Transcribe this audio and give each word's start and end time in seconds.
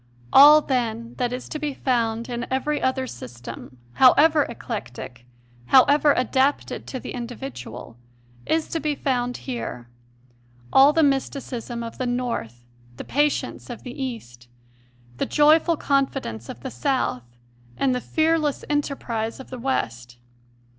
All, 0.33 0.61
then, 0.61 1.13
that 1.19 1.31
is 1.31 1.47
to 1.49 1.59
be 1.59 1.75
found 1.75 2.27
in 2.27 2.47
every 2.51 2.81
other 2.81 3.05
system, 3.05 3.77
however 3.93 4.45
eclectic, 4.49 5.27
however 5.67 6.15
adapted 6.17 6.87
to 6.87 6.99
the 6.99 7.11
individual, 7.13 7.97
is 8.47 8.67
to 8.69 8.79
be 8.79 8.95
found 8.95 9.37
here 9.45 9.89
all 10.73 10.91
the 10.91 11.03
mysticism 11.03 11.83
of 11.83 11.99
the 11.99 12.07
North, 12.07 12.65
the 12.97 13.03
patience 13.03 13.69
of 13.69 13.83
the 13.83 13.93
East, 14.01 14.47
the 15.17 15.27
joyful 15.27 15.77
confi 15.77 16.19
dence 16.23 16.49
of 16.49 16.61
the 16.61 16.71
South, 16.71 17.37
and 17.77 17.93
the 17.93 18.01
fearless 18.01 18.65
enterprise 18.71 19.39
of 19.39 19.51
the 19.51 19.59
West. 19.59 20.17